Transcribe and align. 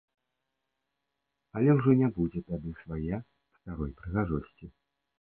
Але 1.61 1.69
ўжо 1.77 1.95
не 2.01 2.09
будзе 2.17 2.39
тады 2.49 2.75
свае 2.83 3.23
старой 3.57 3.91
прыгожасці. 4.03 4.65